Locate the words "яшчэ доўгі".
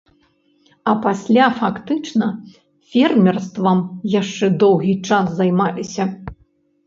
4.21-4.95